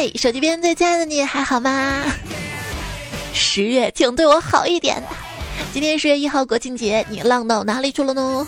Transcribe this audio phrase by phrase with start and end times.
[0.00, 2.02] 嘿，手机边最亲爱的你还好吗？
[3.34, 5.02] 十月，请对我好一点。
[5.74, 8.46] 今天十月一号国庆节，你浪到哪里去了呢？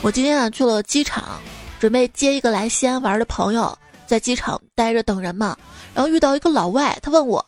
[0.00, 1.38] 我今天啊去了机场，
[1.78, 5.54] 准备接一个来西安玩的朋友，在机场待着等人嘛。
[5.94, 7.44] 然后遇到一个老外，他问我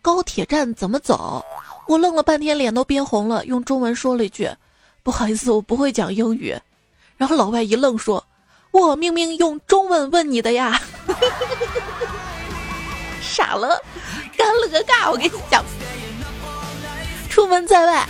[0.00, 1.44] 高铁站怎么走，
[1.88, 4.48] 我愣了半天，脸都憋红了，用中文说了一句
[5.02, 6.56] ：“不好意思，我不会讲英语。”
[7.18, 8.24] 然后老外一愣，说
[8.70, 10.80] ：“我明明用中文问你的呀！”
[13.34, 13.82] 傻了，
[14.36, 15.10] 干了个尬！
[15.10, 15.64] 我跟你讲，
[17.28, 18.06] 出门在外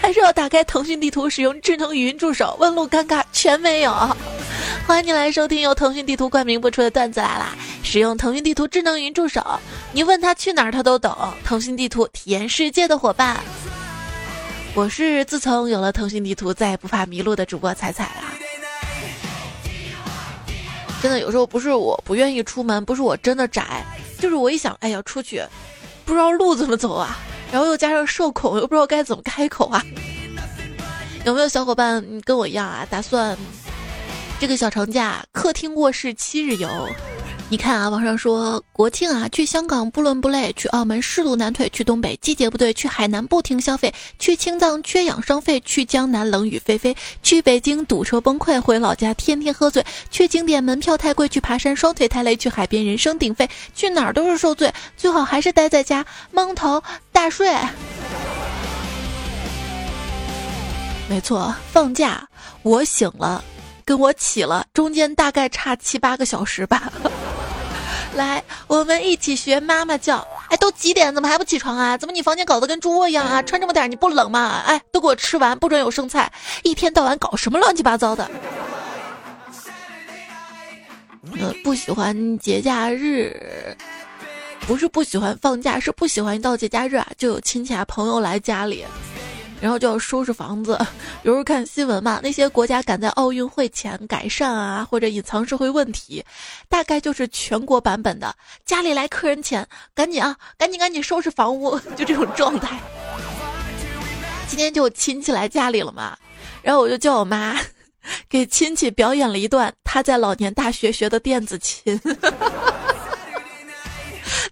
[0.00, 3.94] 还是要打开腾讯地图，使用智能语音助手，问路尴尬全没有。
[4.88, 7.54] 欢迎你来收听由腾讯地图冠名播出的段子来啦！
[7.84, 9.60] 使用腾讯地图智能语音助手，
[9.92, 11.16] 你问他去哪儿，他都懂。
[11.44, 13.38] 腾讯地图体验世界的伙伴，
[14.74, 18.32] 我是自从有了腾讯地图，再也不怕迷路的主播彩彩啦。
[21.00, 23.84] 真的有时候不是我不愿意出门，不是我真的宅，
[24.20, 25.42] 就是我一想，哎呀，出去
[26.04, 27.18] 不知道路怎么走啊，
[27.50, 29.82] 然后又加上社恐，又不知道该怎么开口啊。
[31.24, 32.86] 有没有小伙伴跟我一样啊？
[32.88, 33.36] 打算
[34.38, 36.68] 这个小长假客厅卧室七日游？
[37.50, 57.52] 你看啊，网上说国庆啊，去香港不伦不类，去澳门势路难退，去东北季节不对，去海南不停消费，去青藏缺养生费，去江南冷雨霏霏，去北京堵车崩溃，回老家天天喝醉，去景点门票太贵，去爬山双腿太累，去海边人声鼎沸，去哪儿都是受罪，最好还是待在家蒙头大睡。
[61.08, 62.28] 没错，放假
[62.62, 63.42] 我醒了，
[63.84, 66.92] 跟我起了，中间大概差七八个小时吧。
[68.20, 70.24] 来，我们一起学妈妈叫。
[70.50, 71.96] 哎，都几点，怎么还不起床啊？
[71.96, 73.40] 怎么你房间搞得跟猪窝一样啊？
[73.40, 74.62] 穿这么点你不冷吗？
[74.66, 76.30] 哎，都给我吃完，不准有剩菜。
[76.62, 78.30] 一天到晚搞什么乱七八糟的？
[81.38, 83.76] 呃，不喜欢节假日，
[84.66, 88.84] 不是不喜欢放假，是不喜欢一到节假日啊，就有亲戚啊朋友来家里。
[89.60, 90.78] 然后就要收拾房子，
[91.22, 96.24] 有时候看新闻嘛，那些国家赶在奥运会前改善啊，或者隐藏社会问题，
[96.68, 98.34] 大概就是全国版本的。
[98.64, 102.78] 家里来客人前，赶紧啊，赶紧赶紧收拾房屋， 就这种状态。
[104.48, 106.16] 今天就亲戚来家里了嘛，
[106.62, 107.60] 然后我就叫我妈
[108.30, 112.00] 给亲戚表演了一段她在老年大学学的电子琴，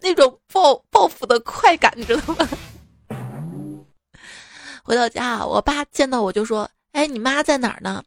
[0.01, 2.47] 那种报报复的快感，你知道吗？
[4.89, 8.03] 回到家，我爸见到我就说：“哎，你妈在哪儿呢？”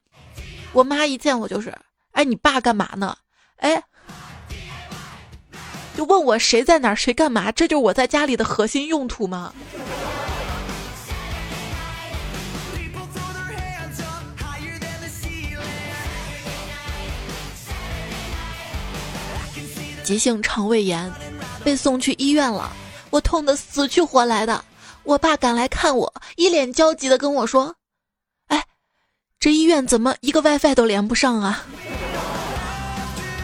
[0.74, 1.72] 我妈一见我就是
[2.14, 3.16] ：“哎，你爸干嘛呢？”
[3.58, 3.84] 哎，
[5.96, 7.52] 就问我谁在哪儿，谁干嘛？
[7.52, 9.53] 这就是我在家里的核心用途吗？
[20.03, 21.14] 急性肠胃炎，
[21.64, 22.74] 被送去医院了，
[23.12, 24.66] 我痛得死去活来的。
[25.03, 27.75] 我爸赶来看我，一脸焦急的跟我说
[28.47, 28.63] ：“哎，
[29.39, 31.66] 这医院怎么一个 WiFi 都连不上啊？”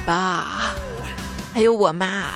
[0.06, 0.76] 爸，
[1.54, 2.34] 还有我妈，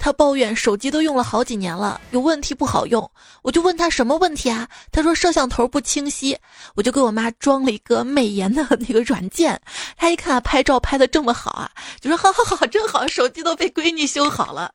[0.00, 3.08] 她抱怨手机都用了好几年了，有问题不好用。
[3.42, 4.66] 我就问她什么问题啊？
[4.90, 6.36] 她说摄像头不清晰。
[6.74, 9.60] 我就给我妈装了一个美颜的那个软件，
[9.96, 14.72] 她一看拍照拍的这么好啊，就说：“好好好，真好，手机都被闺女修好了。”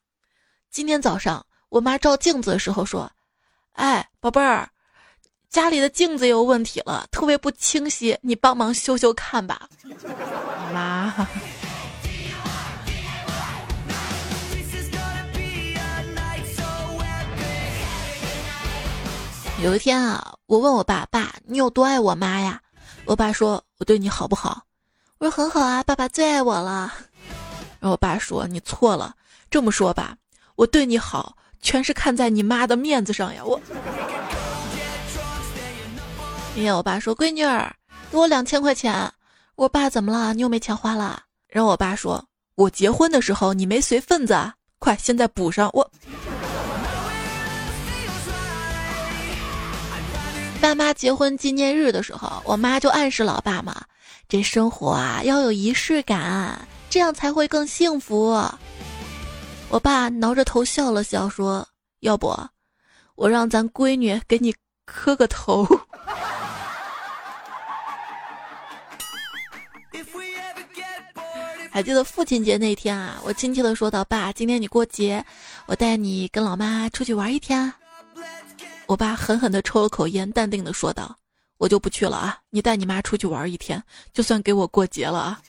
[0.71, 3.11] 今天早上我妈照镜子的时候说。
[3.77, 4.67] 哎，宝贝儿，
[5.51, 9.69] 家里的镜子有问题了，特别不清晰，你帮忙修修看吧，
[10.73, 11.13] 妈。
[19.61, 22.59] 有一天啊，我问我爸爸：“你有多爱我妈呀？”
[23.05, 24.63] 我爸说：“我对你好不好？”
[25.19, 26.91] 我说：“很好啊，爸爸最爱我了。”
[27.79, 29.13] 然后我爸说：“你错了，
[29.51, 30.17] 这么说吧，
[30.55, 33.41] 我对你好。”全是看在你妈的面子上呀！
[33.43, 33.59] 我，
[36.53, 37.73] 今天我爸说：“闺女儿，
[38.11, 39.11] 给我两千块钱。”
[39.55, 40.33] 我爸怎么了？
[40.33, 41.21] 你又没钱花了？
[41.49, 42.23] 然后我爸说
[42.55, 44.37] ：“我结婚的时候你没随份子，
[44.77, 45.89] 快现在补上。”我，
[50.61, 53.83] 爸妈结婚纪念日的时候，我妈就暗示老爸嘛
[54.29, 58.39] ：“这生活啊要有仪式感，这样才会更幸福。”
[59.69, 61.67] 我爸挠着头笑了笑，说
[61.99, 62.33] ：“要不，
[63.15, 64.55] 我让咱闺女给你
[64.85, 65.67] 磕个头。
[71.69, 75.23] ”还记得父亲节那天啊，我亲切的说道：“爸，今天你过节，
[75.65, 77.71] 我带你跟老妈出去玩一天。”
[78.87, 81.13] 我爸狠狠的抽了口烟，淡定的说道
[81.59, 85.41] ：“我就不去了啊，你带你妈出去玩一天，就算给我过节了啊。”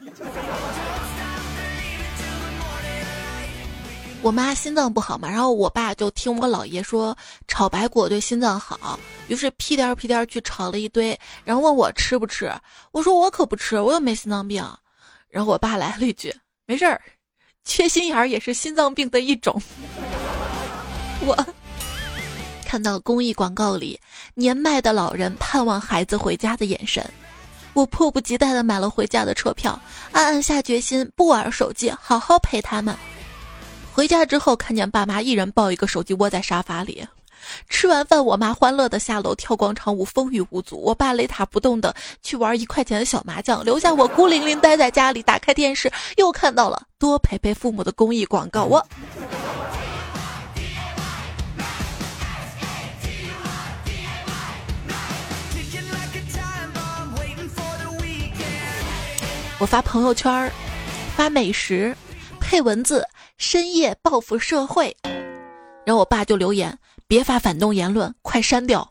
[4.21, 7.17] 我妈心脏不好嘛，然后我爸就听我姥爷说
[7.47, 8.99] 炒白果对心脏好，
[9.29, 12.53] 于是屁颠儿屁颠儿去炒了一堆，然后问我吃不吃，
[12.91, 14.65] 我说我可不吃，我又没心脏病。
[15.29, 16.35] 然后我爸来了一句
[16.67, 17.01] ：“没事儿，
[17.65, 19.61] 缺心眼儿也是心脏病的一种。
[21.25, 21.47] ”我
[22.67, 23.99] 看到公益广告里
[24.35, 27.05] 年迈的老人盼望孩子回家的眼神，
[27.73, 29.79] 我迫不及待地买了回家的车票，
[30.13, 32.97] 暗暗下决心不玩手机，好好陪他们。
[33.99, 37.05] 回家之后，看见爸妈一人抱一个手机窝在沙发里。
[37.69, 40.81] 吃完饭，我妈欢乐的下楼跳广场舞，风雨无阻。
[40.81, 41.93] 我爸雷打不动的
[42.23, 45.21] 去玩一块钱的小麻将，留下我孤零零待在家里。
[45.21, 48.67] 打开电视，又看到了多陪陪父母的公益广告。
[48.67, 48.87] 我，
[59.59, 60.53] 我发朋友圈
[61.17, 61.97] 发美食，
[62.39, 63.05] 配文字。
[63.39, 64.97] 深夜报复社会，
[65.87, 66.77] 然后我爸就留言
[67.07, 68.91] ：“别发反动言论，快删掉。”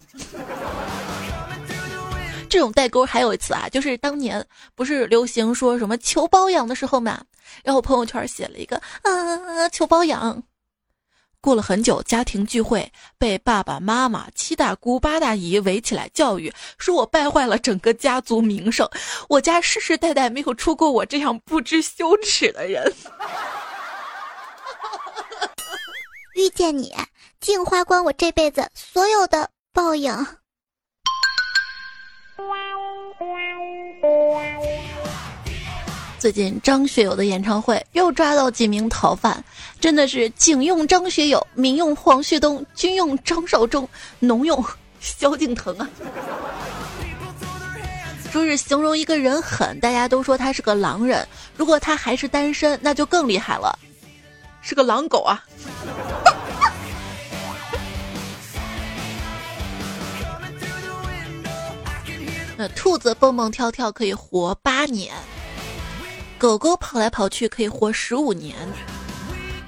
[2.50, 7.22] 这种代沟还有一次啊，就是当年不是流行说什么求包养的时候嘛，
[7.62, 10.42] 然后我朋友圈写了一个啊求包养。
[11.42, 18.90] 过了很久，家庭聚会被爸爸妈妈、七大姑八大姨围起来教育，说我败坏了整个家族名声，
[19.28, 22.94] 我家世世代代没有出过我这样不知羞耻的人。
[26.38, 26.94] 遇见你，
[27.42, 30.14] 竟花光我这辈子所有的报应。
[36.20, 39.44] 最近张学友的演唱会又抓到几名逃犯，
[39.80, 43.90] 真的是警用张学友，民用黄旭东，军用张绍忠，
[44.20, 44.64] 农用
[45.00, 45.90] 萧敬腾啊！
[48.32, 51.26] 说是形容一个人狠，大家都说他是个狼人；
[51.56, 53.80] 如果他还是单身，那就更厉害了，
[54.62, 55.44] 是个狼狗啊！
[62.58, 65.14] 那兔子蹦蹦跳跳可以活八年，
[66.40, 68.56] 狗狗跑来跑去可以活十五年，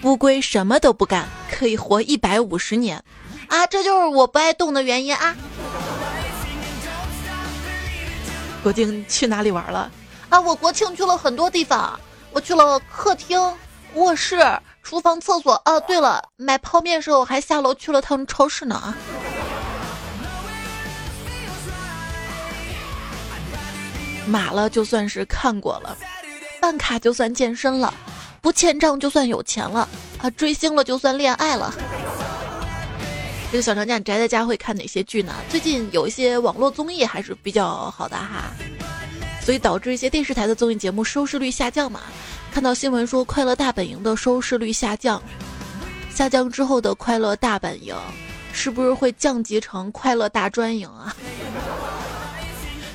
[0.04, 3.04] 乌龟什么都不干可以活一百五十年，
[3.48, 5.36] 啊，这就是我不爱动的原因啊！
[8.64, 9.92] 国庆去哪里玩了？
[10.30, 12.00] 啊，我国庆去了很多地方，
[12.32, 13.40] 我去了客厅、
[13.96, 14.38] 卧室、
[14.84, 15.54] 厨房、厕所。
[15.66, 18.94] 啊，对了，买泡面的时候还下楼去了趟超市呢。
[24.26, 25.98] 码了就算是看过了，
[26.62, 27.92] 办卡就算健身了，
[28.42, 29.90] 不欠账就算有钱了，
[30.22, 31.74] 啊，追星了就算恋爱了。
[33.52, 35.34] 这个小长假宅在家会看哪些剧呢？
[35.50, 38.52] 最近有一些网络综艺还是比较好的哈，
[39.42, 42.02] 所以导致一些电视台的综艺节目收视率下降嘛。
[42.52, 45.22] 看到新闻说《快乐大本营》的收视率下降，
[46.14, 47.96] 下降之后的《快乐大本营》
[48.52, 51.16] 是不是会降级成《快乐大专营》啊？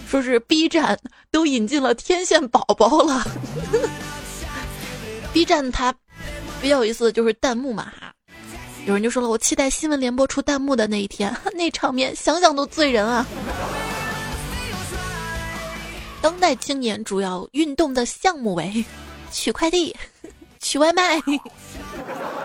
[0.06, 0.98] 说是 B 站
[1.30, 3.24] 都引进了天线宝宝了。
[5.32, 5.92] B 站它
[6.60, 8.12] 比较有意思的就是弹幕嘛哈，
[8.86, 13.26] 有人就说了，我期待新闻联播出弹幕的那一天， 那场面想想都醉人啊。
[16.20, 18.84] 当代青年主要运动的项目为
[19.34, 19.94] 取快递、
[20.60, 21.20] 取外卖。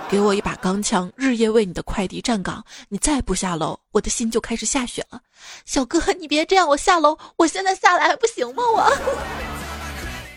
[0.09, 2.65] 给我一把钢枪，日夜为你的快递站岗。
[2.89, 5.21] 你再不下楼，我的心就开始下雪了。
[5.65, 8.63] 小哥，你别这样，我下楼，我现在下来还不行吗？
[8.73, 8.91] 我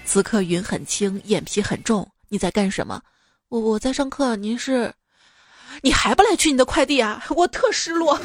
[0.04, 2.06] 此刻云很轻，眼皮很重。
[2.28, 3.00] 你在干什么？
[3.49, 4.37] 我我在上课。
[4.37, 4.92] 您是？
[5.80, 7.25] 你还不来取你的快递啊？
[7.30, 8.21] 我特失落。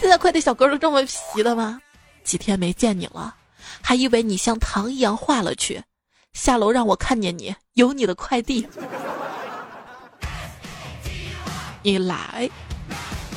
[0.00, 1.80] 现在快递小哥都这么皮的吗？
[2.22, 3.34] 几天没见你了，
[3.82, 5.82] 还以为你像糖一样化了去。
[6.36, 8.68] 下楼让我看见你，有你的快递。
[11.82, 12.50] 你来，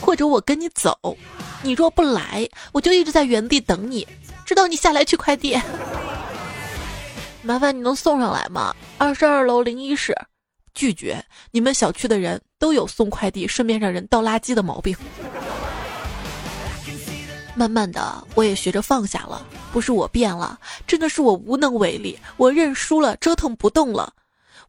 [0.02, 1.18] 或者我跟你走。
[1.64, 4.06] 你若不来，我就一直在原地等你，
[4.46, 5.58] 直到你下来取快递。
[7.42, 8.76] 麻烦你能送上来吗？
[8.98, 10.14] 二十二楼零一室。
[10.74, 11.24] 拒绝。
[11.52, 14.94] 你们小区的人都有送快递顺便让人倒垃圾的毛病。
[17.60, 19.46] 慢慢的，我也学着放下了。
[19.74, 22.18] 不是我变了，真的是我无能为力。
[22.38, 24.14] 我认输了，折腾不动了。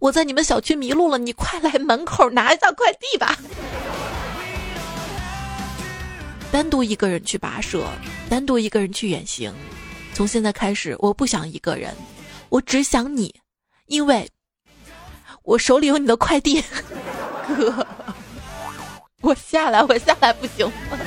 [0.00, 3.38] 我在你们小区迷路了，你快来门口拿一下快递吧。
[6.50, 7.86] 单独一个人去跋涉，
[8.28, 9.54] 单独一个人去远行。
[10.12, 11.94] 从现在开始，我不想一个人，
[12.48, 13.32] 我只想你，
[13.86, 14.28] 因为
[15.44, 16.60] 我手里有你的快递。
[17.46, 17.86] 哥，
[19.22, 20.98] 我下来，我下来不行吗？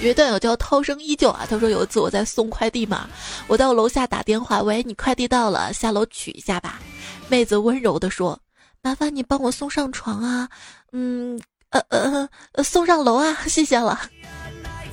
[0.00, 3.08] 有一段友叫涛声依旧啊，他说有一次我在送快递嘛，
[3.46, 6.80] 我到楼下打电话，喂，你快递到了，下楼取一下吧。
[7.28, 8.38] 妹子温柔的说
[8.82, 10.48] ：“麻烦你帮我送上床啊，
[10.92, 14.00] 嗯，呃呃呃，送上楼啊，谢谢了。”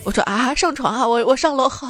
[0.04, 1.88] 我说：“啊，上床啊，我我上楼好。”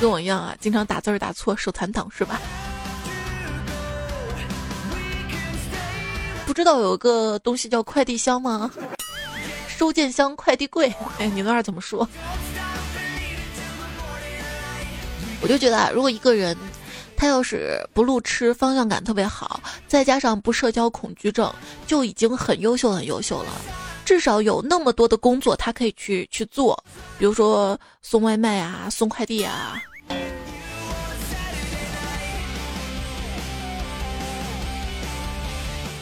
[0.00, 2.40] 跟我一样啊，经常打字打错，手残党是吧？
[6.46, 8.70] 不知道有个东西叫快递箱吗？
[9.68, 12.08] 收件箱、快递柜，哎，你那儿怎么说？
[15.42, 16.56] 我就觉得啊，如果一个人
[17.14, 21.52] 他要是不路痴、方向感特别好，再加上不社交恐惧症，
[21.86, 23.50] 就已经很优秀、很优秀了。
[24.04, 26.82] 至少有那么多的工作他可以去去做，
[27.18, 29.82] 比如说送外卖啊、送快递啊。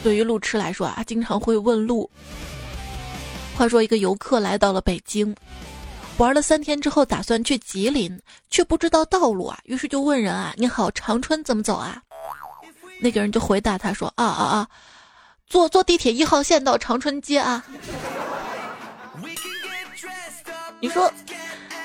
[0.05, 2.07] 对于路痴来说啊，经常会问路。
[3.57, 5.35] 话说，一个游客来到了北京，
[6.17, 8.21] 玩了三天之后，打算去吉林，
[8.51, 11.99] 却不知道道路啊，于是就问人啊：“你好，长春怎么走啊？”
[13.01, 14.67] 那个人就回答他说：“啊啊啊，
[15.47, 17.65] 坐坐地铁一号线到长春街啊。”
[20.79, 21.11] 你说，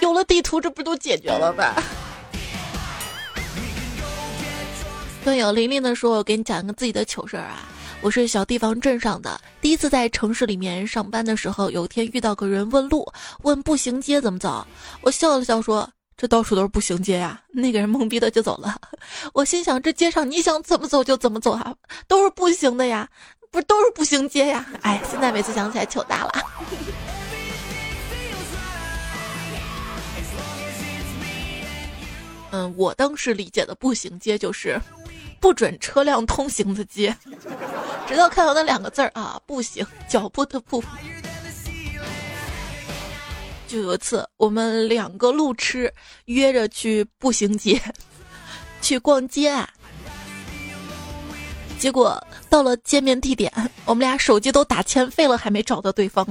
[0.00, 1.82] 有了地图，这不都解决了吧？
[5.24, 7.66] 段友玲玲的说：“我给你讲一个自己的糗事儿啊。”
[8.02, 13.06] 我是小地方镇上的，第一次在城市里面上班的时候，有一天遇到个人问路，
[13.42, 14.66] 问步行街怎么走。
[15.02, 18.74] 我笑了笑说：“这到处都是步行街呀。”那个人懵逼的就走了。
[19.34, 21.74] 我心想：这街上你想怎么走就怎么走啊，
[22.08, 23.06] 都是步行的呀，
[23.50, 24.66] 不都是步行街呀？
[24.80, 26.32] 哎，现在每次想起来糗大了。
[32.52, 34.80] 嗯，我当时理解的步行街就是。
[35.40, 37.16] 不准车辆通行的街，
[38.06, 40.82] 直到看到那两个字儿啊，步行，脚步的步。
[43.66, 45.92] 就有一次，我们两个路痴
[46.26, 47.80] 约着去步行街，
[48.82, 49.68] 去逛街啊。
[51.78, 53.50] 结果到了见面地点，
[53.86, 56.26] 我们俩手机都打欠费了，还没找到对方。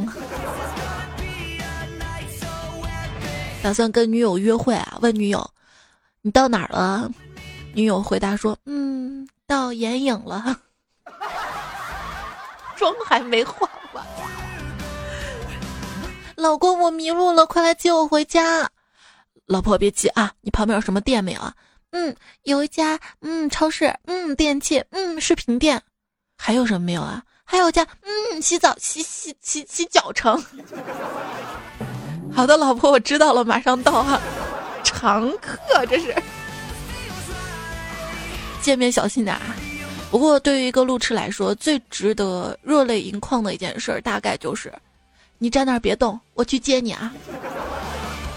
[3.64, 5.50] 打算跟女友约会啊，问女友
[6.22, 7.10] ：“你到哪儿了？”
[7.80, 10.60] 女友回答说：“嗯，到眼影了，
[12.76, 14.06] 妆还没化完。
[16.36, 18.70] 老公，我迷路了，快来接我回家。
[19.46, 21.54] 老婆别急啊，你旁边有什么店没有啊？
[21.92, 25.82] 嗯，有一家，嗯，超市，嗯，电器，嗯，饰品店。
[26.38, 27.24] 还有什么没有啊？
[27.46, 30.44] 还有家，嗯，洗澡，洗洗洗洗脚城。
[32.36, 34.20] 好的，老婆，我知道了，马上到啊。
[34.84, 36.14] 常客，这是。”
[38.62, 39.56] 见面小心点啊！
[40.12, 44.74] 不过对于一个路痴来说，最值得热泪盈眶的一件事，大概就是，
[45.38, 47.14] 你站那儿别动，我去接你啊！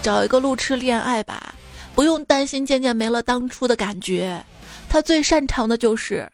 [0.01, 1.53] 找一个路痴恋爱吧，
[1.95, 4.43] 不用担心渐渐没了当初的感觉，
[4.89, 6.29] 他最擅长的就是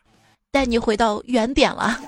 [0.51, 1.99] 带你回到原点了。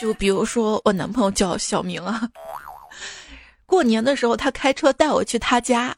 [0.00, 2.28] 就比如说我男朋友叫小明啊，
[3.66, 5.94] 过年的时候他开车带我去他家。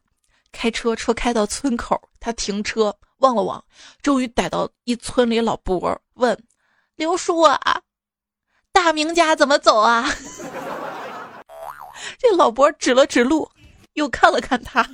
[0.52, 3.64] 开车，车开到村口，他停车望了望，
[4.02, 6.38] 终于逮到一村里老伯，问
[6.96, 7.80] ：“刘叔啊，
[8.72, 10.08] 大明家怎么走啊？”
[12.18, 13.50] 这老伯指了指路，
[13.94, 14.86] 又看了看他。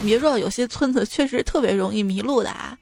[0.00, 2.76] 你别说，有些村子确实特别容易迷路的啊。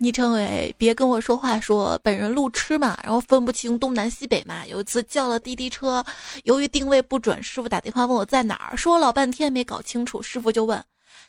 [0.00, 4.64] 昵称为别跟我说话，说本人路痴嘛，然后分不清东南西北嘛。
[4.66, 6.04] 有一次叫了滴滴车，
[6.44, 10.22] 由于定位不准，师傅打电话问我在哪儿，说我老半天没搞清楚。
[10.22, 10.82] 师傅就问：“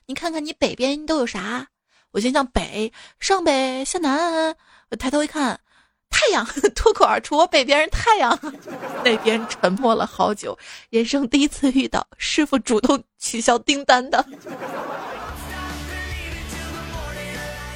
[0.06, 1.68] 你看看你北边都有啥？”
[2.12, 4.56] 我心想：北上北下南。
[4.92, 5.60] 我抬头一看，
[6.12, 6.46] 太阳，
[6.76, 8.40] 脱口而出：“我北边是太阳。
[9.04, 10.56] ”那边沉默了好久，
[10.92, 14.24] 人生第一次遇到师傅主动取消订单的。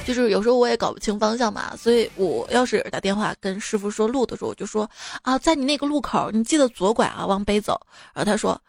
[0.06, 4.88] 就是有时候我也搞不清方向嘛，所以我要是打电话跟师傅说路的时候，我就说
[5.22, 7.80] 啊，在你那个路口，你记得左拐啊，往北走。
[8.12, 8.60] 然后他说，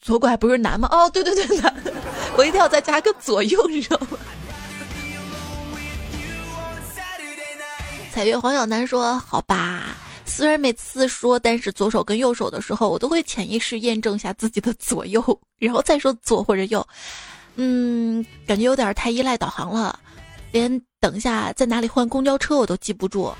[0.00, 0.88] 左拐不是南吗？
[0.90, 1.72] 哦，对对对，南。
[2.36, 4.18] 我一定要再加个左右，你知道吗？
[8.12, 15.22] 彩月黄小楠说，好吧，虽然每次说但是左手跟右手的时候，我都会潜意识验证一下自己的左右，
[15.58, 16.84] 然后再说左或者右。
[17.54, 19.98] 嗯，感觉有点太依赖导航了。
[20.52, 23.32] 连等一下在哪里换公交车我都记不住，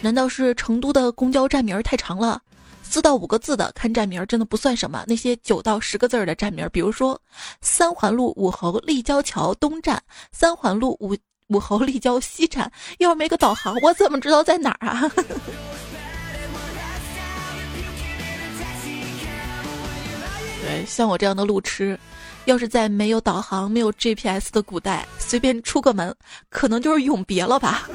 [0.00, 2.40] 难道是成都的公交站名太长了？
[2.82, 7.20] 四到五个字的看站名真的不算什么，那些九到十个字的站名，比如说
[7.60, 11.16] 三环路武侯立交桥东站，三环路武
[11.48, 15.10] 武侯立交西站，要是没个导航，我怎么知道在哪儿啊？
[20.62, 21.98] 对，像我这样的路痴，
[22.46, 26.14] 要是在没有导航、没有 GPS 的古代，随便出个门，
[26.48, 27.88] 可能就是永别了吧。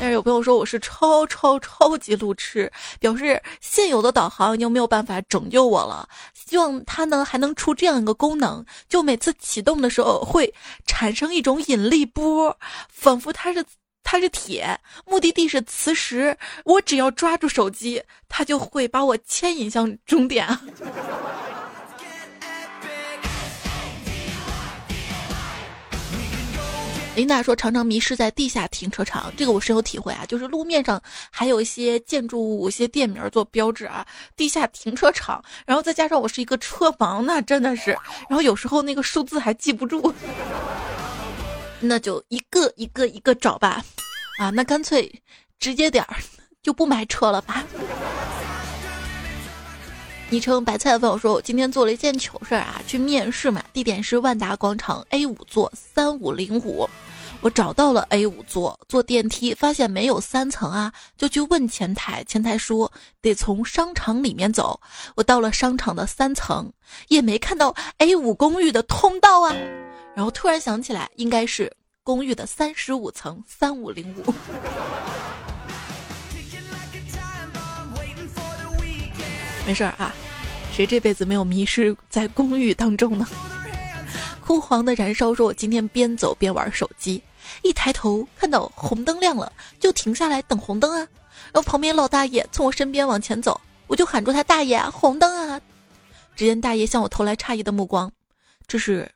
[0.00, 6.06] 但是有朋友说我是超超超级路痴，表示现有的导航已经没有办法拯救我了。
[6.34, 10.52] 希望它呢还能出这样一个功能，就每次启动的时候会
[10.84, 12.54] 产生一种引力波，
[12.90, 13.64] 仿佛它是
[14.04, 20.46] 它是铁，目的地是磁石，我只要抓住手机，它就会把我牵引向终点。
[27.16, 30.26] 琳达说：“常常迷失在地下停车场，这个我深有体会啊。
[30.26, 34.04] 就是路面上还有一些建筑物、一些店名做标志啊，
[34.36, 35.40] 地下停车场。
[35.64, 37.92] 然后再加上我是一个车盲，那真的是，
[38.28, 40.12] 然后有时候那个数字还记不住，
[41.78, 43.84] 那就一个一个一个找吧。
[44.38, 45.22] 啊，那干脆
[45.58, 46.16] 直接点儿，
[46.62, 47.64] 就不买车了吧。”
[50.30, 56.88] 昵称白菜的朋友说：“我今天做了一件糗事儿啊，去面试嘛，地点是万达广场 A 五座三五零五。
[57.40, 64.80] 我找到了 A 五座，坐电梯发现没有三层啊，就去问前台，前台说得从商场里面走。
[65.14, 66.72] 我到了商场的三层，
[67.08, 69.54] 也没看到 A 五公寓的通道啊。
[70.16, 71.70] 然后突然想起来，应该是
[72.04, 74.32] 公寓的三十五层三五零五。
[79.66, 80.14] ”没事儿啊，
[80.72, 83.26] 谁这辈子没有迷失在公寓当中呢？
[84.44, 87.22] 枯黄的燃烧说：“我今天边走边玩手机，
[87.62, 90.98] 一抬头看到红灯亮了，就停下来等红灯啊。
[90.98, 95.58] 然后旁边老大爷从我身边往前走，我就喊住他：大爷，红灯啊！
[96.36, 98.12] 只见大爷向我投来诧异的目光，
[98.66, 99.10] 这是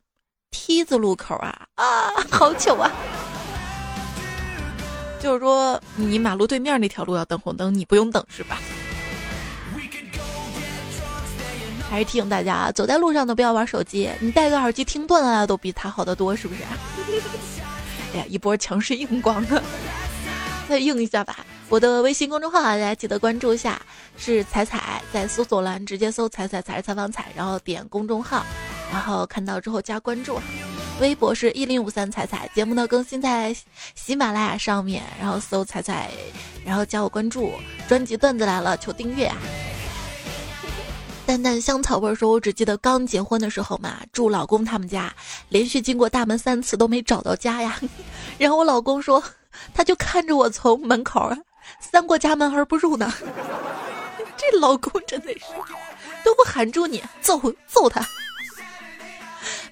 [0.51, 2.91] 梯子路口啊啊，好糗啊！
[5.21, 8.59] 就是说你马路对面那条路要等红灯，你不用等是吧？”
[11.91, 14.11] 还是提醒大家啊，走在路上都不要玩手机。
[14.21, 16.61] 你戴个耳机听段子都比他好得多，是不是？
[18.15, 19.63] 哎呀，一波强势硬广啊！
[20.69, 21.39] 再硬一下吧。
[21.71, 23.81] 我的微信公众号啊大家记得关注一下，
[24.19, 28.45] 是彩彩，在搜索栏直接搜“彩彩彩采访彩”，然后点公众号，
[28.91, 30.41] 然后看到之后加关注。
[31.01, 33.55] 微博是一零五三彩彩，节目呢更新在
[33.95, 36.11] 喜马拉雅上面，然后搜彩彩，
[36.65, 37.53] 然后加我关注。
[37.87, 39.37] 专辑段子来了，求订阅啊！
[41.25, 45.15] 淡淡香草味说：“我只记得刚结婚的时候嘛，住老公他们家，
[45.51, 47.79] 连续经过大门三次都没找到家呀。
[48.37, 49.23] 然后我老公说，
[49.73, 51.31] 他就看着我从门口
[51.81, 53.13] 三过家门而不入呢。
[54.37, 55.45] 这老公真的是
[56.25, 58.05] 都不喊住你，揍揍他。”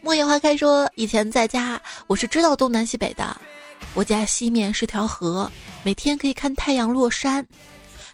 [0.07, 3.37] 莫言花开说：“以前在家，我是知道东南西北的。
[3.93, 5.51] 我家西面是条河，
[5.83, 7.45] 每天可以看太阳落山。”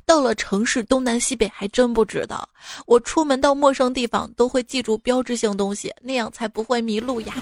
[0.07, 2.49] 到了城市东南西北还真不知道，
[2.87, 7.35] 我出门到陌生地方都会记住标志性东西，那样才不会迷路呀。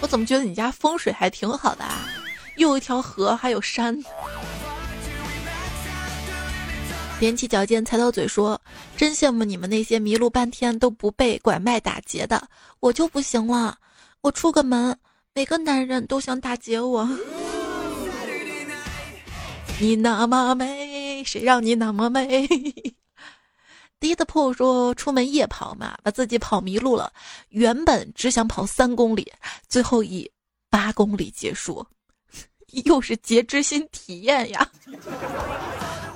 [0.00, 2.08] 我怎么觉得你家风水还挺好的啊？
[2.56, 3.96] 又一条河，还有山。
[7.20, 8.58] 踮起脚尖踩到嘴说
[8.96, 12.48] ：“真羡慕你们那些迷路半天都不被拐卖打劫的，
[12.80, 13.76] 我就不行了。
[14.22, 14.98] 我出个门，
[15.34, 17.06] 每个男人都想打劫我。”
[19.78, 22.48] 你那么美，谁让你那么美？
[24.00, 27.12] 低的破说出门夜跑嘛，把自己跑迷路了。
[27.50, 29.30] 原本只想跑三公里，
[29.68, 30.30] 最后以
[30.70, 31.86] 八公里结束，
[32.84, 34.66] 又是截肢新体验呀！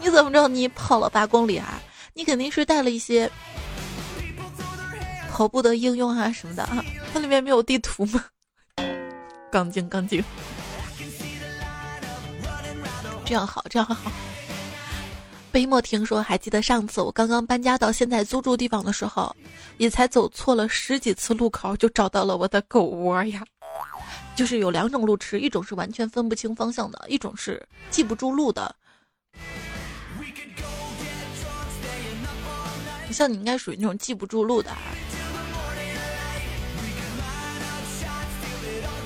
[0.05, 1.81] 你怎么知道你跑了八公里啊？
[2.13, 3.29] 你肯定是带了一些
[5.33, 6.85] 跑步的应用啊什么的啊？
[7.11, 8.23] 它里面没有地图吗？
[9.51, 10.23] 杠精，杠精。
[13.25, 14.13] 这样好，这样好。
[15.51, 19.35] 杯莫听说，还记得上次我刚刚搬家到现在租住地方的时候，
[19.79, 23.43] 也才走错了十几次路口，就找到了我的狗窝呀。
[24.37, 28.77] 就是有两种路痴，一种是完全分不清方向的，一种是记不住路的。
[33.15, 34.71] 像你应该属于那种记不住路的。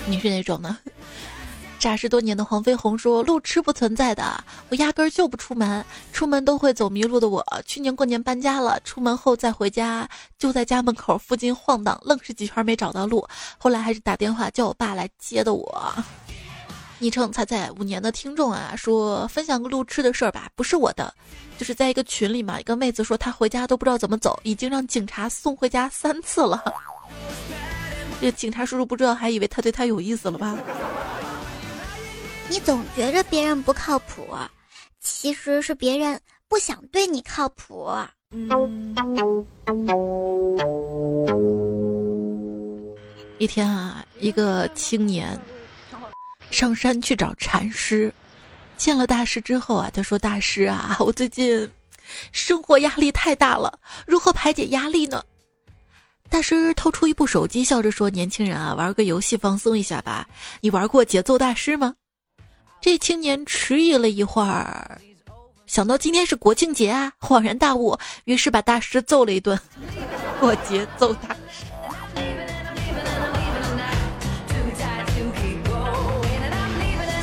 [0.07, 0.79] 你是哪种呢？
[1.79, 7.45] 诈尸多年的黄飞鸿说：“路痴不存在的，我压根儿就不出门，出门都会走迷路的我。
[7.67, 13.25] 去年过年搬家了，出门后再回家，就在家门口附近晃荡，愣是几圈没找到路。
[13.59, 15.95] 后来还是打电话叫我爸来接的我。”
[17.01, 21.15] 昵称猜猜五年的听众啊，说分享个路痴的事儿吧，不是我的，
[21.57, 26.63] 就是在一个群里嘛，一个妹子说她回家都不知道怎么走，已经让警察送回家三次了。
[28.21, 30.59] 这警察叔叔不知道，还以为他对他有意思了吧？
[32.49, 34.27] 你总觉着别人不靠谱，
[35.01, 37.89] 其实是别人不想对你靠谱。
[43.39, 45.39] 一天啊，一个青年
[46.51, 48.13] 上山去找禅师，
[48.77, 51.71] 见了大师之后啊，他说：“大师啊， 我最近
[52.33, 55.23] 生活压力太大了，如何排解压力呢？”
[56.31, 60.29] 大师掏出一部手机，笑着说：“年轻人啊，玩个游戏放松一下吧。
[60.61, 61.95] 你玩过节奏大师吗？”
[62.81, 65.01] 这青年迟疑了一会儿，
[65.67, 69.59] 想到今天是国庆节啊，恍然大悟，于是把大师揍了一顿。
[70.39, 71.65] 过节奏大师。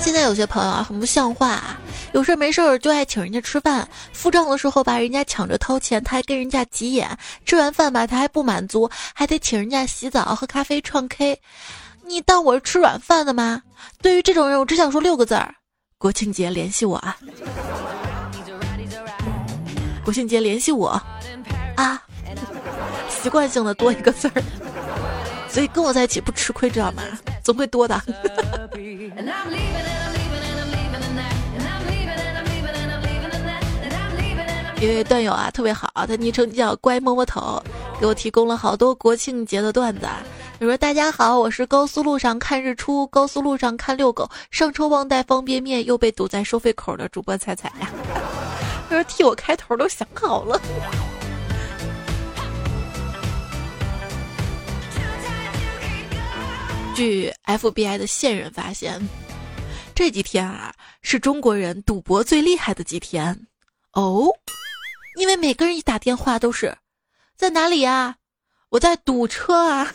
[0.06, 1.80] 现在有些朋友啊，很不像话啊，
[2.14, 7.10] 有事没事儿就爱请人家吃饭，付账的时候吧人家抢着掏钱，他还跟人家急眼。
[7.44, 11.42] 吃完饭吧，他还不满足，还得请人家洗澡、喝咖啡、唱 K。
[12.06, 13.64] 你当我是吃软饭的吗？
[14.00, 15.52] 对于这种人，我只想说六个字儿：
[15.98, 17.18] 国庆节联系我啊！
[20.04, 21.02] 国庆节联系我
[21.76, 22.00] 啊！
[23.10, 24.44] 习惯性的多一个字儿，
[25.56, 27.02] 所以跟我在一起不吃亏，知道吗？
[27.42, 27.98] 总会多的。
[34.82, 37.64] 因为段友啊，特别好，他昵称叫乖摸摸头，
[38.02, 40.02] 给我提供了好多国庆节的段子。
[40.60, 47.90] 他说：“大家好，我是高速路上看日出，高速路上看遛狗，上车忘带方便面，又被堵在收费口的主播彩彩呀。”
[48.90, 50.60] 他说：“替我开头都想好了。”
[56.96, 59.06] 据 FBI 的线人发现，
[59.94, 63.48] 这几天啊是中国人赌博最厉害的几天
[63.92, 64.30] 哦。
[65.18, 66.78] 因为每个人一打电话都是，
[67.36, 68.16] 在哪里呀？
[68.70, 69.94] 我在堵车啊。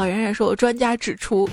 [0.00, 1.46] 好冉冉说，专家指出。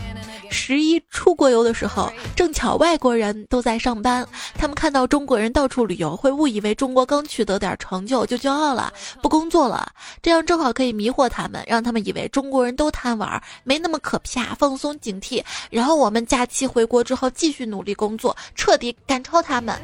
[0.49, 4.25] 十一出国游的时候，正巧外国人都在上班，
[4.57, 15.43] 他们看到中国人到处旅游，会误以为中国刚取得点成就就骄傲了，不工作了，这样正好可以迷惑他们，让他们以为中国人都贪玩，没那么可怕，放松警惕。
[15.69, 19.77] 然后我们假期回国之后继续努力工作，彻底赶超他们。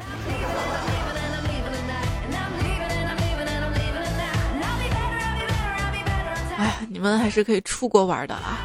[6.56, 8.64] 哎，你们还是可以出国玩的啊。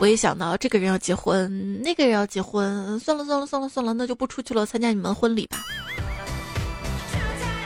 [0.00, 5.58] 我一想到这个人要结婚，那个人要结婚，算了算了算了算了，那就不出去了，参加你们婚礼吧。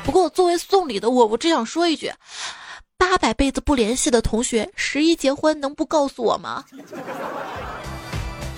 [0.05, 2.13] 不过作为送礼的我，我只想说一句：
[2.99, 6.63] 八百辈子不联系的同学，十一结婚能不告诉我吗？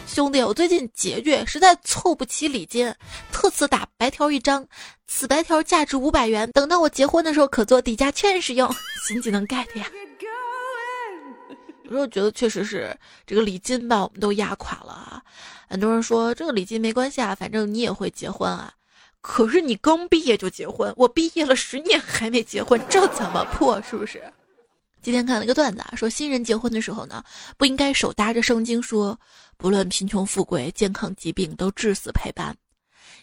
[0.07, 2.93] 兄弟，我最近拮据，实在凑不起礼金，
[3.31, 4.67] 特此打白条一张，
[5.07, 8.69] 此白条价值五百元，等到我结婚的时候可做底价券使用。
[9.07, 9.87] 新技能 get 呀！
[11.89, 12.97] 有时候觉得确实是
[13.27, 15.23] 这个礼金把，我们都压垮了啊。
[15.69, 18.73] 很多人说这个礼金没关系啊，反正你也会结婚啊。
[19.21, 23.83] 可是你刚毕业就结婚，我毕业了十年还没结婚，这怎么破？
[23.83, 24.23] 是不是？
[25.01, 27.23] 今天看了一个段子啊，说新人结婚的时候呢，
[27.57, 29.19] 不应该手搭着圣经说，
[29.57, 32.57] 不论贫穷富贵、健康疾病，都至死陪伴。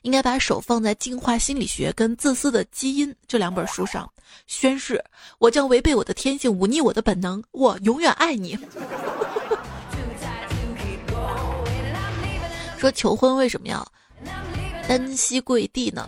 [0.01, 4.09] 应该把手放在《进化心理学》跟《自私的基因》这两本书上，
[4.47, 5.03] 宣誓
[5.39, 8.57] 我将违背我的天性，忤逆我的本能，我永远爱你。
[12.77, 13.85] 说求婚为什么要
[14.87, 16.07] 单膝跪地呢？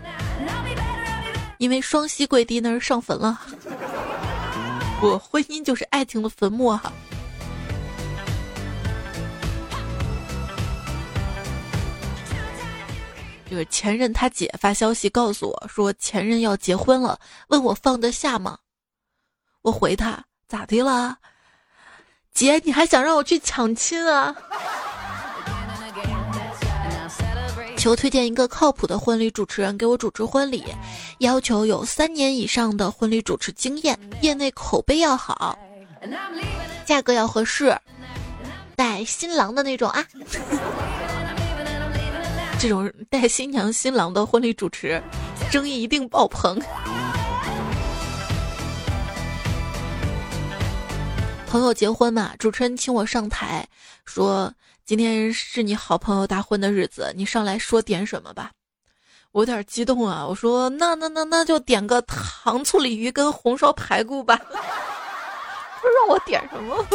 [1.57, 3.41] 因为双膝跪地那是上坟了。
[5.01, 6.93] 我婚姻就是爱情的坟墓啊。
[13.49, 18.57] 就是前任他姐发消息告诉我说前任要结婚了，问我放得下吗？
[19.61, 21.17] 我回他咋的了？
[22.33, 24.35] 姐，你还想让我去抢亲啊？
[27.77, 30.63] 求推荐一个靠谱的婚礼主持人给我主持婚礼，
[31.19, 35.57] 要求有三年以上的婚礼主持经验，业内口碑要好，
[36.85, 37.77] 价格要合适，
[38.75, 40.05] 带新郎的那种啊。
[42.59, 45.01] 这种带新娘新郎的婚礼主持，
[45.51, 46.59] 争议一定爆棚。
[51.45, 53.65] 朋友结婚嘛，主持人请我上台，
[54.05, 54.51] 说
[54.85, 58.49] 今天是你好朋友大婚的日子，你上来说点什么吧。
[59.31, 64.35] 我有点激动啊，我说那那那那就点个糖醋鲤鱼跟红烧排骨吧。
[65.79, 66.85] 说让我点什么？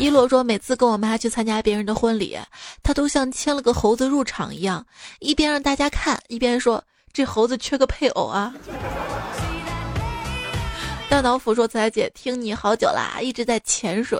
[0.00, 2.38] 一洛说：“每次跟我妈去参加别人的婚礼，
[2.82, 4.84] 她都像牵了个猴子入场一样，
[5.18, 6.82] 一边让大家看，一边说
[7.12, 8.54] 这猴子缺个配偶啊。”
[11.10, 14.16] 大脑斧说：“彩姐，听你好久啦，一直在潜水。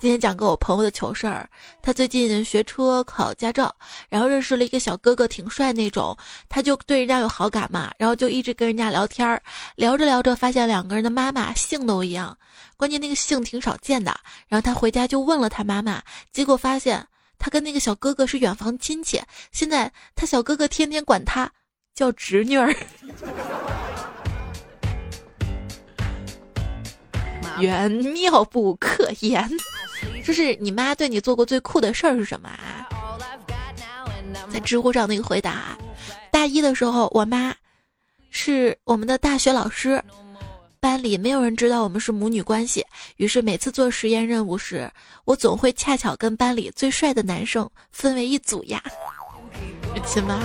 [0.00, 1.48] 今天讲个我朋友的糗事儿。
[1.80, 3.72] 他最近学车考驾照，
[4.08, 6.16] 然后认识了一个小哥哥，挺帅那种。
[6.48, 9.40] 他就对人家有好感嘛，然后就一直跟人家聊天。
[9.76, 12.36] 聊着聊着，发现两个人的妈妈姓都一样，
[12.76, 14.12] 关键那个姓挺少见的。
[14.48, 17.06] 然后他回家就问了他妈妈，结果发现
[17.38, 19.22] 他跟那个小哥哥是远房亲戚。
[19.52, 21.48] 现在他小哥哥天天管他
[21.94, 22.74] 叫侄女儿。
[27.60, 29.50] ”缘妙不可言。
[30.24, 32.88] 就是你妈对你做过最酷的事儿是什么啊？
[34.50, 35.76] 在知乎上那个回答，
[36.30, 37.54] 大一的时候，我妈
[38.30, 40.02] 是我们的大学老师，
[40.80, 42.84] 班里没有人知道我们是母女关系，
[43.16, 44.90] 于是每次做实验任务时，
[45.24, 48.82] 我总会恰巧跟班里最帅的男生分为一组呀。
[50.04, 50.38] 亲妈。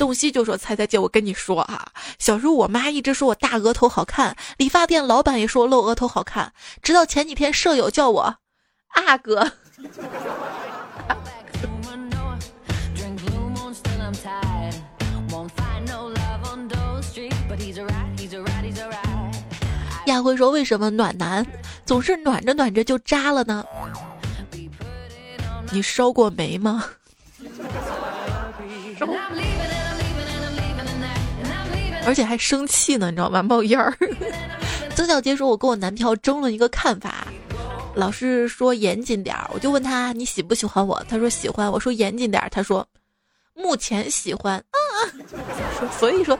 [0.00, 8.36] 洞悉就说：“猜猜姐，我跟你说啊，小时候我妈一直说我大额头好看，理发店老板也说我露额头好看，直到前几天舍友叫我
[8.94, 9.52] 阿哥。”
[20.06, 21.46] 亚辉说：“为什么暖男
[21.84, 23.62] 总是暖着暖着就渣了呢？
[25.70, 26.86] 你烧过煤吗？”
[32.06, 33.42] 而且还生气呢，你知道吗？
[33.42, 33.94] 冒烟儿。
[34.96, 37.26] 曾小杰说：“我跟我男票争论一个看法，
[37.94, 39.48] 老是说严谨点儿。
[39.54, 41.02] 我就问他你喜不喜欢我？
[41.08, 41.70] 他说喜欢。
[41.70, 42.86] 我说严谨点儿，他说
[43.54, 44.58] 目前喜欢。
[44.58, 44.86] 啊，
[45.98, 46.38] 所以说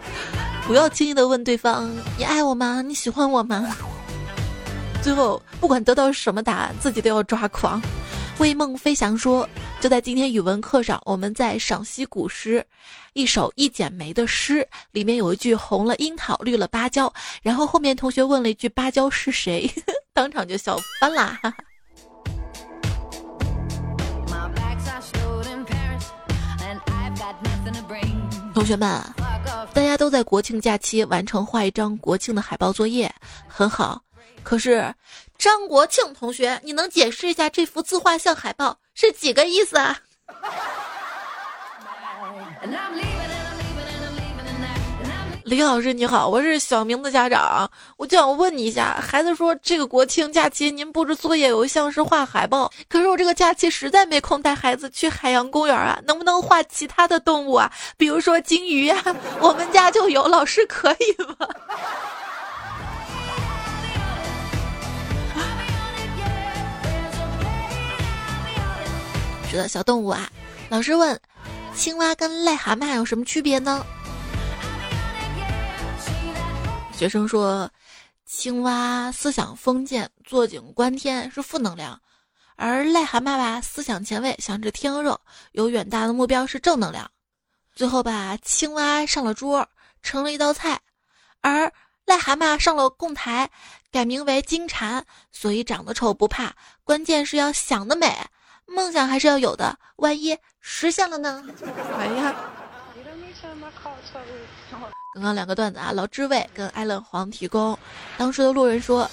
[0.67, 2.83] 不要轻易的问对方你爱我吗？
[2.83, 3.75] 你喜欢我吗？
[5.03, 7.81] 最后不管得到什么答案，自己都要抓狂。”
[8.41, 9.47] 为梦飞翔说
[9.83, 12.65] ：“就在今天语文课上，我们在赏析古诗，
[13.13, 19.71] 一首《一剪梅》的诗，里面有一句‘红了樱桃，绿了芭蕉’，然后后面同学问了一句‘芭蕉是谁’，
[20.15, 21.39] 当场就笑翻啦！
[28.55, 28.99] 同学们，
[29.75, 33.15] 大家都在国庆假期完成画一张国庆的海报作业，
[33.47, 34.03] 很好。
[34.43, 34.91] 可是。”
[35.41, 39.99] 张国庆同学，你能解释一下这幅自画像海报是几个意思啊？
[45.45, 57.73] 李老师你好，我是小明的家长，我就想问你一下，孩子说这个国庆假期您布置作业有一项是画海报，可是我这个假期实在没空带孩子去海洋公园啊，能不能画其他的动物啊？
[57.97, 59.03] 比如说鲸鱼呀，
[59.41, 61.49] 我们家就有，老师可以吗？
[69.57, 70.31] 的，小动物啊。
[70.69, 71.21] 老师问：
[71.75, 73.85] 青蛙跟癞蛤蟆有什么区别呢？
[76.93, 77.71] 学生说：
[78.27, 81.97] 青蛙思想封建，坐井观天，是负能量；
[82.57, 85.19] 而癞蛤蟆吧，思想前卫，想吃天鹅肉，
[85.53, 87.11] 有远大的目标，是正能量。
[87.75, 89.67] 最后吧，青蛙上了桌，
[90.03, 90.77] 成了一道菜；
[91.41, 91.73] 而
[92.07, 93.51] 癞蛤蟆上了供台，
[93.91, 98.15] 改名为金蝉，所以长得丑不怕，关键是要想得美。
[98.71, 101.45] 梦想还是要有的，万一实现了呢？
[101.99, 102.35] 哎呀！
[105.15, 107.77] 刚刚两个段子啊，老知味跟艾伦黄提供。
[108.17, 109.11] 当时的路人说，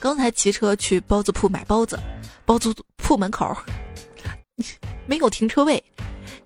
[0.00, 1.98] 刚才骑车去包子铺买包子，
[2.46, 3.54] 包子铺门口
[5.06, 5.82] 没有停车位，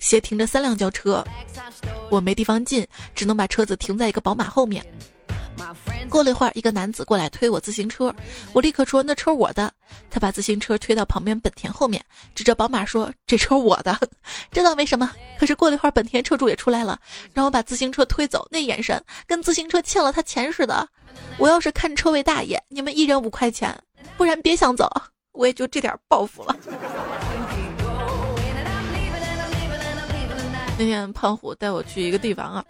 [0.01, 1.25] 斜停着三辆轿车，
[2.11, 4.85] 我没地方进，只能把车子停在一个宝马后面。
[6.09, 8.15] 过了一会儿，一个男子过来推我自行车，
[8.53, 9.73] 我立刻说：“那车我的。”
[10.11, 13.99] 他把自行车推到旁边本田后面，指着宝马说：“这车我的。”
[14.53, 15.11] 这倒没什么。
[15.39, 16.99] 可是过了一会儿，本田车主也出来了，
[17.33, 20.87] 让我把自行车推走，那眼神跟自行车欠了他钱似的。
[21.39, 23.75] 我要是看车位大爷，你们一人五块钱，
[24.17, 24.91] 不然别想走。
[25.33, 26.55] 我也就这点报复了。
[30.79, 32.65] 那天胖虎带我去一个地方啊，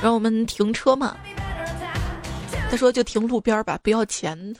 [0.00, 1.16] 让我们停车嘛。
[2.70, 4.54] 他说：“就停路边吧，不要钱。”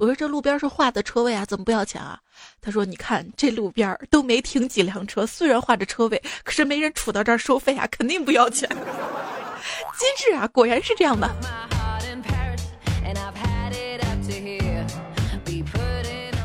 [0.00, 2.18] 我说：“这路边是画的车位啊，怎么不要钱啊？”
[2.60, 8.68] 他说：“你看这路边都没停几辆车，虽然画着车位，可是没人杵到这儿收费啊，肯定不要钱。”
[9.96, 11.30] 机智啊，果然是这样的。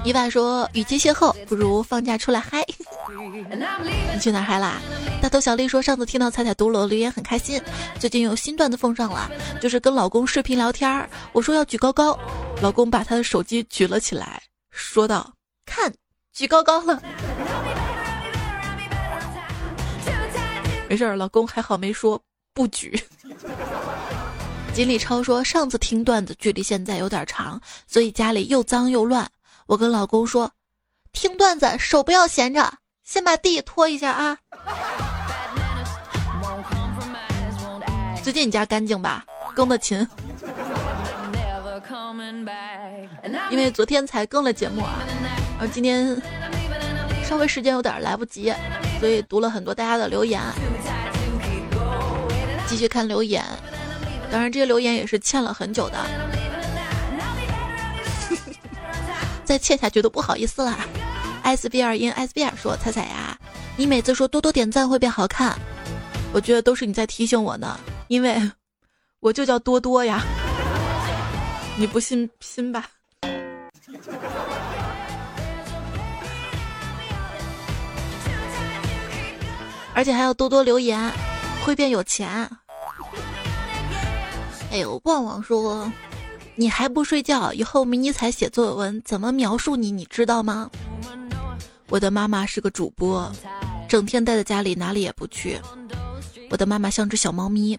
[0.06, 2.64] 一万说：“与其邂逅，不如放假出来嗨。”
[4.14, 4.80] 你去哪嗨啦？
[5.22, 7.62] 大头小丽说：“上次听到彩彩读了留言很开心，
[8.00, 12.18] 最近有新段子奉上了，就是跟老公视频聊天儿，我说要举高高，
[12.62, 14.42] 老公把他的手机举了起来，
[14.72, 15.34] 说道：
[15.66, 15.92] 看，
[16.34, 17.02] 举高高了。
[20.88, 22.22] 没事儿，老公还好没说
[22.54, 23.02] 不举。”
[24.74, 29.28] 锦鲤超说，上次听段子距离现在有点长，所以家里又脏又乱。
[29.66, 30.52] 我跟老公说，
[31.12, 32.72] 听段子手不要闲着，
[33.10, 34.38] 先把地拖一下啊。
[38.22, 39.26] 最近你家干净吧？
[39.56, 40.08] 更的勤。
[43.50, 45.00] 因为昨天才更了节目啊，
[45.58, 46.22] 然后今天
[47.24, 48.54] 稍微时间有点来不及，
[49.00, 50.40] 所以读了很多大家的留言。
[52.68, 53.44] 继续看留言，
[54.32, 55.98] 当然这些留言也是欠了很久的，
[59.44, 60.78] 再欠下去都不好意思了
[61.40, 61.44] 了。
[61.44, 63.38] S B 二因 S B 二说：“彩彩呀，
[63.76, 65.58] 你每次说多多点赞会变好看，
[66.34, 68.40] 我觉得都是你在提醒我呢，因为
[69.20, 70.22] 我就叫多多呀。
[71.78, 72.86] 你不信拼吧。”
[79.96, 81.12] 而且还要多多留言，
[81.66, 82.30] 会变有钱。
[84.72, 85.92] 哎呦，旺旺说，
[86.56, 87.52] 你还不睡觉？
[87.52, 89.92] 以后迷你彩写作文怎么描述你？
[89.92, 90.70] 你知道吗？
[91.90, 93.32] 我的妈妈是个主播，
[93.88, 95.60] 整天待在家里，哪里也不去。
[96.52, 97.78] 我的妈妈像只小猫咪，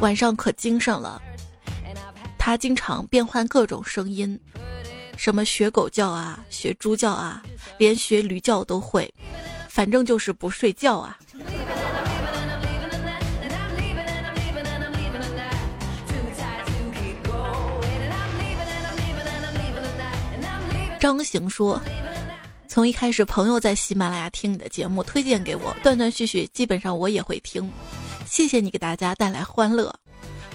[0.00, 1.20] 晚上可精神了。
[2.38, 4.38] 她经常变换各种声音，
[5.16, 7.42] 什么学狗叫啊，学猪叫啊，
[7.78, 9.12] 连学驴叫都会，
[9.68, 11.18] 反正就是不睡觉啊。
[21.00, 21.78] 张行说
[22.74, 27.70] ：“从一开始，朋友在喜马拉雅听你的节目，推荐给我，断断续续，基本上我也会听。
[28.26, 29.94] 谢谢你给大家带来欢乐。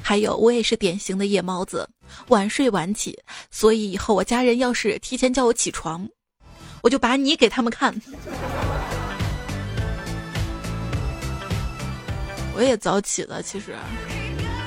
[0.02, 1.90] 还有，我也是典型的夜猫子，
[2.28, 3.18] 晚睡晚起，
[3.50, 6.06] 所以以后我家人要是提前叫我起床，
[6.82, 7.96] 我就把你给他们看。
[12.54, 13.74] 我也早起了，其实，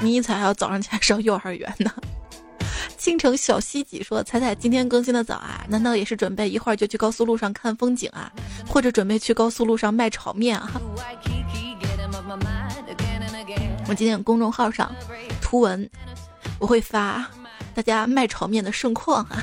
[0.00, 1.92] 你才要早上起来上幼儿园呢。”
[3.02, 8.30] 倾城小西几说：“彩彩今天更新的早啊，难道也是准备一会儿就去高速路上看风景啊，
[8.68, 10.70] 或者准备去高速路上卖炒面啊？”
[13.88, 14.94] 我今天公众号上
[15.40, 15.90] 图文
[16.60, 17.28] 我会发
[17.74, 19.42] 大家卖炒面的盛况啊。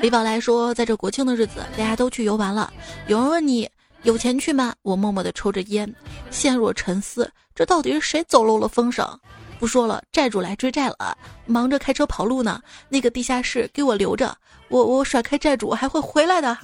[0.00, 2.72] 李宝来说：“在这国庆的日子，大家都去游玩了，
[3.06, 3.68] 有人问你
[4.02, 5.94] 有钱去吗？”我默默地抽着烟，
[6.30, 7.30] 陷入沉思。
[7.56, 9.18] 这到底是谁走漏了风声？
[9.58, 11.16] 不说了，债主来追债了，
[11.46, 12.60] 忙着开车跑路呢。
[12.90, 14.36] 那个地下室给我留着，
[14.68, 16.58] 我我甩开债主还会回来的。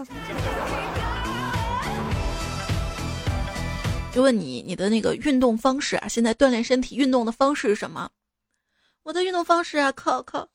[4.13, 8.11] 就问你，你的那个运动方式啊，现在锻炼身体运动的方式是什么？
[9.03, 10.47] 我的运动方式啊，靠靠，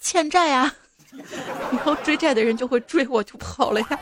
[0.00, 0.74] 欠债啊，
[1.70, 4.00] 以后追债的人就会追我，就跑了呀。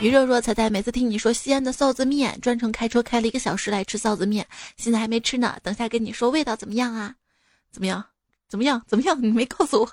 [0.00, 4.46] 余热说：“彩彩，每次听你说西安的臊子面，专程开车开了一个小时来吃臊子面，
[4.78, 5.58] 现在还没吃呢。
[5.62, 7.14] 等下跟你说味道怎么样啊？
[7.70, 8.02] 怎么样？
[8.48, 8.80] 怎么样？
[8.86, 9.22] 怎么样？
[9.22, 9.90] 你没告诉我。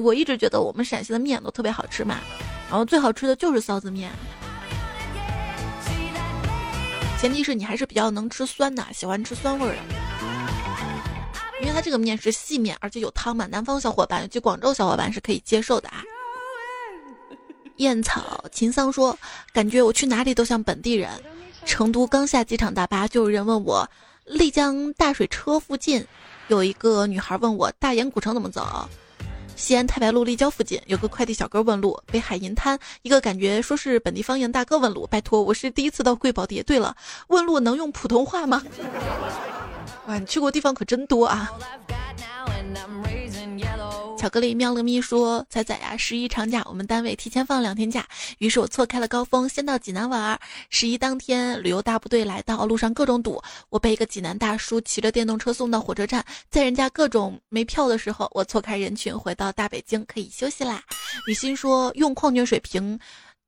[0.00, 2.18] 我一直觉得我们陕西的面都特别好吃嘛，
[2.70, 4.10] 然后最好吃的就是臊子面。
[7.20, 9.76] 前提是你还是比较能吃酸的，喜欢吃酸味的，
[11.60, 13.46] 因为它这个面是细面，而且有汤嘛。
[13.46, 16.02] 南方小伙伴，尤其广州小伙伴是可以接受的啊。”
[17.84, 19.16] 燕草秦桑说
[19.52, 21.10] ：“感觉我去哪里都像本地人。
[21.66, 23.88] 成都刚下机场大巴，就有人问我，
[24.24, 26.04] 丽江大水车附近
[26.48, 28.88] 有一个女孩问我大研古城怎么走。
[29.54, 31.98] 西安太白路立交附近有个快递小哥问路。
[32.06, 35.06] 北海银滩一个感觉说是本地方言大哥问路。
[35.06, 36.62] 拜托，我是第一次到贵宝地。
[36.62, 36.96] 对了，
[37.28, 38.62] 问路能用普通话吗？
[40.06, 41.52] 哇，你去过地方可真多啊！”
[44.24, 48.08] 巧克力喵了咪说：“仔仔呀，十一长假我们单位提前放两天假，
[48.38, 50.40] 于是我错开了高峰，先到济南玩。
[50.70, 60.82] 十一当天，旅游大部队来到，路上各种堵，我被一个济南大叔骑着电动车送到火车站，在人家各种没票的时候，我错开人群回到大北京，可以休息啦。”
[61.28, 62.98] 雨欣说：“用矿泉水瓶。”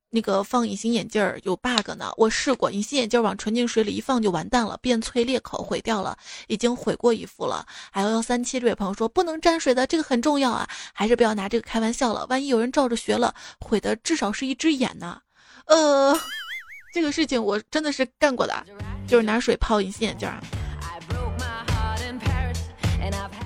[0.08, 7.66] 那个放隐形眼镜儿有 bug 呢，我试过，隐形眼镜往纯净水里一放就完蛋了，变脆裂口毁掉了，已经毁过一副了。
[7.90, 15.20] 还有幺三七这位朋友说不能沾水的，这个很重要啊，还是不要拿这个开玩笑了，万一有人照着学了，毁的至少是一只眼呢。
[15.66, 16.18] 呃，
[16.94, 18.64] 这个事情我真的是干过的，
[19.06, 20.40] 就是拿水泡隐形眼镜儿，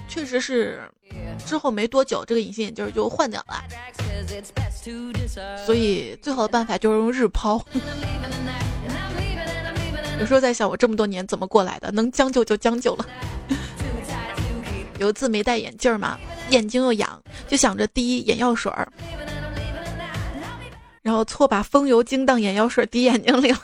[0.07, 0.89] 确实是。
[1.47, 3.63] 之后没多久，这个隐形眼镜就换掉了，
[5.65, 7.61] 所以最好的办法就是用日抛。
[10.21, 11.91] 有时候在想，我这么多年怎么过来的？
[11.93, 13.07] 能将就就将就了。
[14.99, 16.19] 有一次没戴眼镜嘛，
[16.51, 18.87] 眼睛又痒，就想着滴眼药水儿，
[21.01, 23.61] 然后错把风油精当眼药水滴眼睛里了。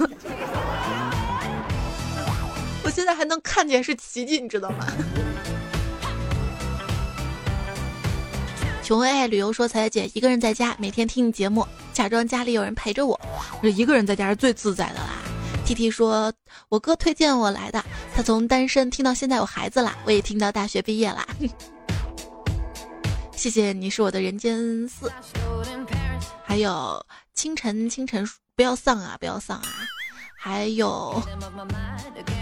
[2.83, 4.87] 我现在还能看见是奇迹，你知道吗？
[8.87, 13.21] 穷爱旅游说：“彩彩姐一个人在家，每天听你节目，假装家里有人陪着我。
[13.61, 15.25] 这一个人在家是最自在的啦。
[15.67, 16.33] ”T T 说
[16.71, 17.85] ：“我哥推荐我来的，
[18.15, 21.27] 他从单身听到现在有孩子啦，我也听到大学毕业啦。
[23.35, 25.11] 谢谢你是我的人间四。
[26.45, 28.25] 还有清晨清晨
[28.55, 29.67] 不要丧啊不要丧啊，
[30.37, 31.21] 还有。”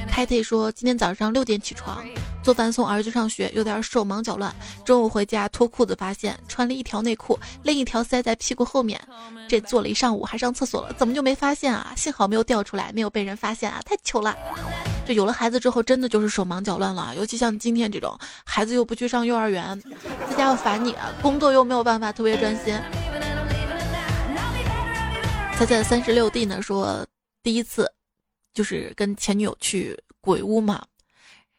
[0.06, 2.04] 开特说：“今天早上六点起床，
[2.40, 4.54] 做饭送儿子上学，有点手忙脚乱。
[4.84, 9.00] 中午回家脱裤子，发现穿了一条内裤，另一条塞在屁股后面。
[9.48, 11.92] 这做了一上午，还上厕所了，怎么就没发现啊？
[11.96, 13.82] 幸好没有掉出来，没有被人发现啊！
[13.84, 14.36] 太糗了。
[15.04, 17.12] 这有了孩子之后，真的就是手忙脚乱了。
[17.16, 19.82] 尤其像今天这种，孩子又不去上幼儿园，
[20.30, 22.78] 在家又烦你，工作又没有办法特别专心。”
[25.58, 27.04] 他在三十六 D 呢，说
[27.44, 27.88] 第一次。
[28.54, 30.80] 就是跟前女友去鬼屋嘛，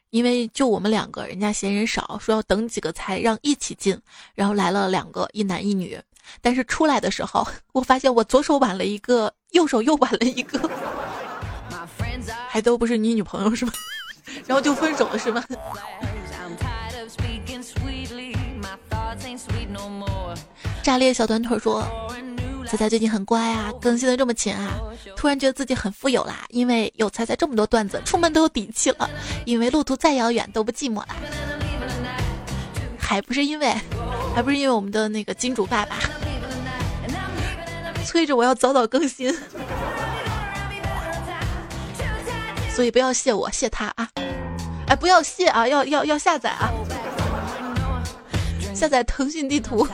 [0.08, 4.00] 因为就我们两个人家嫌人少，说要等几个才让一起进，
[4.34, 6.00] 然后来了两个一男一女，
[6.40, 10.58] 但是出来的时候， 我发现我左手挽了一个，右手又挽了一个，
[12.48, 13.72] 还都不是你女朋友是吗？
[14.48, 15.44] 然后就分手了是吗？
[20.82, 21.86] 炸裂小短腿说。
[22.68, 24.72] 彩彩最近很乖啊，更新的这么勤啊，
[25.16, 29.08] 突然觉得自己很富有啦，因为有彩彩这么多段子，出门都有底气了，
[29.44, 31.16] 因为路途再遥远都不寂寞啦。
[32.98, 33.72] 还不是因为，
[34.34, 35.96] 还不是因为我们的那个金主爸爸
[38.04, 39.32] 催着我要早早更新，
[42.74, 44.08] 所以不要谢我，谢他啊！
[44.88, 46.72] 哎，不要谢啊，要要要下载啊，
[48.74, 49.86] 下载腾讯地图。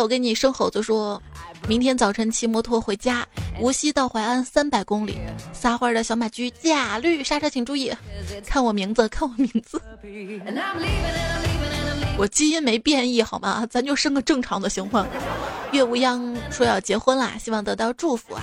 [0.00, 1.20] 我给你生猴子说，
[1.68, 3.26] 明天早晨骑摩托回家，
[3.60, 5.18] 无锡到淮安三百公里，
[5.52, 7.92] 撒欢的小马驹假绿，刹车请注意，
[8.46, 9.80] 看我名字，看我名字，
[12.18, 13.66] 我基因没变异好吗？
[13.70, 15.06] 咱就生个正常的行吗？
[15.72, 18.42] 岳无央说要结婚啦，希望得到祝福啊，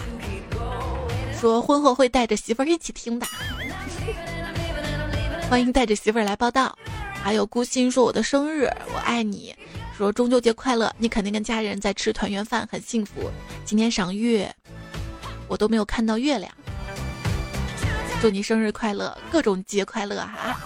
[1.40, 3.26] 说婚后会带着媳妇儿一起听的，
[5.50, 6.78] 欢迎带着媳妇儿来报道。
[7.24, 9.56] 还有孤心说我的生日，我爱你。
[9.96, 13.30] 说中秋节快乐，你肯定跟家人在吃团圆饭，很幸福。
[13.64, 14.54] 今天赏月，
[15.48, 16.52] 我都没有看到月亮。
[18.20, 20.58] 祝你生日快乐，各种节快乐哈！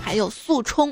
[0.00, 0.90] 还有速冲。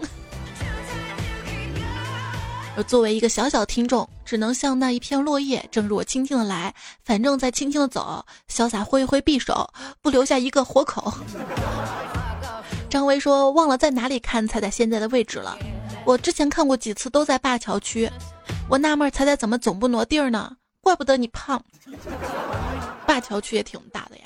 [2.86, 9.72] 作为一个小小听众，只能像那一片落叶，正如我轻轻的来，反正在轻轻的走，潇洒挥一挥匕首，
[10.02, 11.12] 不留下一个活口。
[12.88, 15.58] 张威说：“忘了在哪里看彩彩现在的位置了。
[16.04, 18.10] 我之前看过几次，都在灞桥区。
[18.68, 20.56] 我纳闷彩彩怎么总不挪地儿呢？
[20.80, 21.62] 怪不得你胖。
[23.06, 24.24] 灞桥区也挺大的呀。”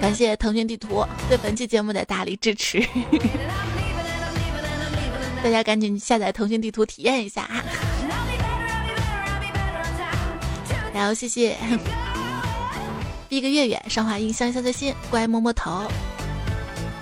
[0.00, 2.78] 感谢腾讯地图对本期节目的大力支持。
[5.42, 7.62] 大家赶紧下载腾讯地图体验一下啊。
[10.94, 11.56] 然后谢谢
[13.28, 15.82] 第一个月月上华音香香的心乖摸摸头，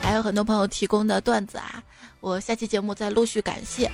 [0.01, 1.83] 还有很多朋友提供的段子啊，
[2.21, 3.91] 我下期节目再陆续感谢。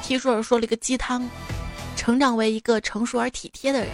[0.00, 1.28] T 叔说了一个鸡汤，
[1.96, 3.90] 成长为一个成熟而体贴的人，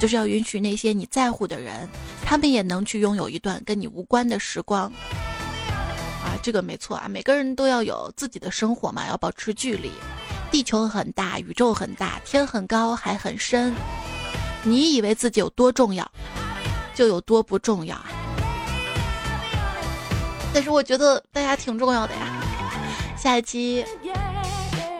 [0.00, 1.86] 就是要允许那些你在乎的人，
[2.24, 4.90] 他们也能去拥有一段跟你无关的时光。
[6.24, 9.90] 啊，这个没错啊，每个人都要有自己的生活嘛，要保持距离。
[10.50, 13.74] 地球很大，宇宙很大，天很高，海很深。
[14.62, 16.10] 你以为自己有多重要，
[16.94, 17.96] 就有多不重要。
[20.52, 22.42] 但是我觉得大家挺重要的呀。
[23.16, 23.84] 下一期，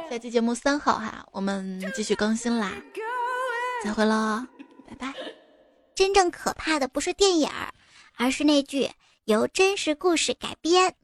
[0.08, 2.70] 下期节目三号哈，我们继续更新啦。
[3.82, 4.46] 再会喽，
[4.88, 5.12] 拜拜。
[5.94, 7.50] 真正可怕的不是电影，
[8.16, 8.88] 而是那句
[9.24, 10.94] 由真实故事改编。